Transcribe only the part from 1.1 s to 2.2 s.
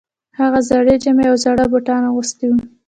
او زاړه بوټان